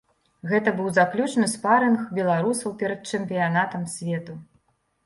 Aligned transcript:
Гэта 0.51 0.69
быў 0.79 0.87
заключны 0.99 1.45
спарынг 1.53 2.01
беларусаў 2.21 2.77
перад 2.83 2.99
чэмпіянатам 3.17 3.89
свету. 3.99 4.33